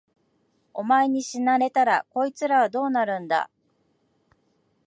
[0.73, 3.51] お前に死なれたら、こいつらはどうなるんだ。